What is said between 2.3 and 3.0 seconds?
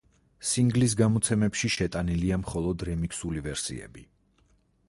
მხოლოდ